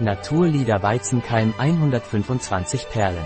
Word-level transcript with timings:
Naturlieder 0.00 0.82
Weizenkeim 0.82 1.54
125 1.56 2.88
Perlen. 2.90 3.24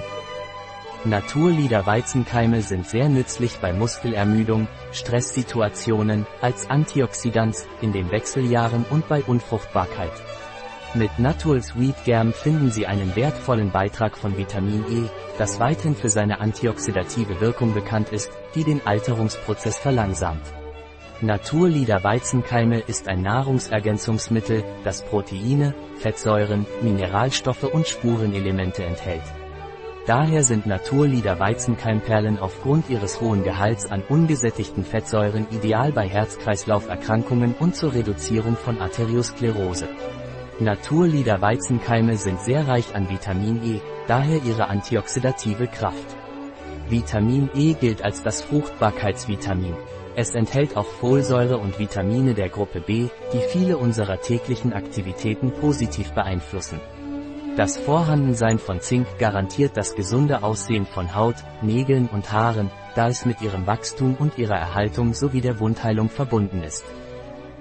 Naturlieder 1.07 1.87
Weizenkeime 1.87 2.61
sind 2.61 2.87
sehr 2.87 3.09
nützlich 3.09 3.57
bei 3.57 3.73
Muskelermüdung, 3.73 4.69
Stresssituationen, 4.93 6.27
als 6.43 6.69
Antioxidants, 6.69 7.67
in 7.81 7.95
den 7.95 8.11
Wechseljahren 8.11 8.85
und 8.91 9.09
bei 9.09 9.23
Unfruchtbarkeit. 9.23 10.13
Mit 10.93 11.19
Natural 11.19 11.63
Sweet 11.63 12.05
Germ 12.05 12.35
finden 12.35 12.71
Sie 12.71 12.87
einen 12.87 13.17
wertvollen 13.17 13.71
Beitrag 13.71 14.19
von 14.19 14.37
Vitamin 14.37 14.85
E, 14.91 15.09
das 15.39 15.59
weithin 15.61 15.97
für 15.97 16.11
seine 16.11 16.39
antioxidative 16.41 17.41
Wirkung 17.41 17.73
bekannt 17.73 18.11
ist, 18.11 18.31
die 18.55 18.65
den 18.65 18.87
Alterungsprozess 18.87 19.79
verlangsamt. 19.79 20.43
Naturlieder 21.21 22.05
Weizenkeime 22.05 22.79
ist 22.79 23.09
ein 23.09 23.23
Nahrungsergänzungsmittel, 23.23 24.63
das 24.85 25.05
Proteine, 25.05 25.75
Fettsäuren, 25.97 26.65
Mineralstoffe 26.81 27.65
und 27.65 27.89
Spurenelemente 27.89 28.85
enthält. 28.85 29.25
Daher 30.07 30.45
sind 30.45 30.67
Naturlieder 30.67 31.41
Weizenkeimperlen 31.41 32.39
aufgrund 32.39 32.89
ihres 32.89 33.21
hohen 33.21 33.43
Gehalts 33.43 33.87
an 33.87 34.05
ungesättigten 34.09 34.85
Fettsäuren 34.85 35.49
ideal 35.51 35.91
bei 35.91 36.09
Herz-Kreislauf-Erkrankungen 36.09 37.57
und 37.59 37.75
zur 37.75 37.95
Reduzierung 37.95 38.55
von 38.55 38.81
Arteriosklerose. 38.81 39.89
Naturlieder 40.61 41.43
Weizenkeime 41.43 42.17
sind 42.17 42.41
sehr 42.43 42.69
reich 42.69 42.95
an 42.95 43.11
Vitamin 43.11 43.61
E, 43.65 43.81
daher 44.07 44.41
ihre 44.45 44.69
antioxidative 44.69 45.67
Kraft. 45.67 46.17
Vitamin 46.91 47.51
E 47.55 47.75
gilt 47.75 48.03
als 48.03 48.23
das 48.23 48.43
Fruchtbarkeitsvitamin. 48.43 49.75
Es 50.17 50.35
enthält 50.35 50.77
auch 50.77 50.87
Folsäure 50.87 51.59
und 51.59 51.79
Vitamine 51.79 52.35
der 52.35 52.49
Gruppe 52.49 52.81
B, 52.81 53.09
die 53.33 53.41
viele 53.53 53.77
unserer 53.77 54.21
täglichen 54.21 54.73
Aktivitäten 54.73 55.53
positiv 55.53 56.13
beeinflussen. 56.13 56.81
Das 57.57 57.77
Vorhandensein 57.77 58.59
von 58.59 58.81
Zink 58.81 59.07
garantiert 59.19 59.77
das 59.77 59.95
gesunde 59.95 60.43
Aussehen 60.43 60.87
von 60.87 61.15
Haut, 61.15 61.37
Nägeln 61.61 62.09
und 62.09 62.33
Haaren, 62.33 62.71
da 62.95 63.09
es 63.09 63.27
mit 63.27 63.43
ihrem 63.43 63.67
Wachstum 63.67 64.17
und 64.19 64.39
ihrer 64.39 64.57
Erhaltung 64.57 65.13
sowie 65.13 65.41
der 65.41 65.61
Wundheilung 65.61 66.09
verbunden 66.09 66.63
ist. 66.63 66.85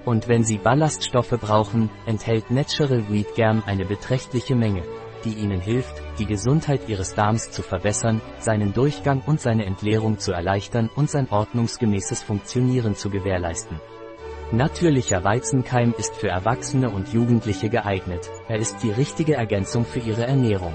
Und 0.04 0.26
wenn 0.26 0.42
Sie 0.42 0.58
Ballaststoffe 0.58 1.36
brauchen, 1.40 1.90
enthält 2.06 2.50
Natural 2.50 3.10
Wheat 3.10 3.34
Germ 3.34 3.62
eine 3.66 3.84
beträchtliche 3.84 4.56
Menge 4.56 4.82
die 5.24 5.34
Ihnen 5.34 5.60
hilft, 5.60 6.02
die 6.18 6.26
Gesundheit 6.26 6.88
Ihres 6.88 7.14
Darms 7.14 7.50
zu 7.50 7.62
verbessern, 7.62 8.20
seinen 8.38 8.72
Durchgang 8.72 9.22
und 9.26 9.40
seine 9.40 9.64
Entleerung 9.64 10.18
zu 10.18 10.32
erleichtern 10.32 10.90
und 10.94 11.10
sein 11.10 11.28
ordnungsgemäßes 11.30 12.22
Funktionieren 12.22 12.94
zu 12.94 13.10
gewährleisten. 13.10 13.80
Natürlicher 14.50 15.24
Weizenkeim 15.24 15.94
ist 15.98 16.16
für 16.16 16.28
Erwachsene 16.28 16.88
und 16.88 17.12
Jugendliche 17.12 17.68
geeignet. 17.68 18.30
Er 18.48 18.56
ist 18.58 18.82
die 18.82 18.90
richtige 18.90 19.34
Ergänzung 19.34 19.84
für 19.84 19.98
Ihre 19.98 20.26
Ernährung. 20.26 20.74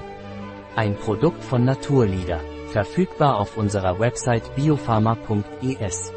Ein 0.76 0.96
Produkt 0.96 1.42
von 1.42 1.64
Naturlieder. 1.64 2.40
Verfügbar 2.68 3.38
auf 3.38 3.56
unserer 3.56 3.98
Website 3.98 4.54
biopharma.es. 4.54 6.12